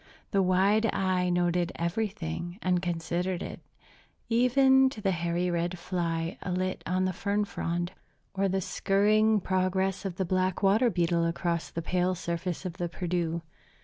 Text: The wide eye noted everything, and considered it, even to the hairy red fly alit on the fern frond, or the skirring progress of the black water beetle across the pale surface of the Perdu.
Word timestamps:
The 0.31 0.41
wide 0.41 0.87
eye 0.91 1.29
noted 1.29 1.73
everything, 1.75 2.57
and 2.63 2.81
considered 2.81 3.43
it, 3.43 3.59
even 4.29 4.89
to 4.89 4.99
the 4.99 5.11
hairy 5.11 5.51
red 5.51 5.77
fly 5.77 6.39
alit 6.41 6.81
on 6.87 7.05
the 7.05 7.13
fern 7.13 7.45
frond, 7.45 7.91
or 8.33 8.49
the 8.49 8.61
skirring 8.61 9.39
progress 9.41 10.03
of 10.03 10.15
the 10.15 10.25
black 10.25 10.63
water 10.63 10.89
beetle 10.89 11.25
across 11.27 11.69
the 11.69 11.83
pale 11.83 12.15
surface 12.15 12.65
of 12.65 12.77
the 12.77 12.89
Perdu. 12.89 13.43